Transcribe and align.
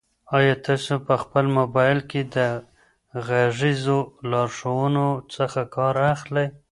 آیا 0.37 0.55
تاسو 0.65 0.93
په 1.07 1.13
خپل 1.23 1.45
موبایل 1.59 1.99
کې 2.09 2.21
د 2.35 2.37
غږیزو 3.27 3.99
لارښوونو 4.29 5.05
څخه 5.35 5.61
کار 5.75 5.95
اخلئ؟ 6.13 6.47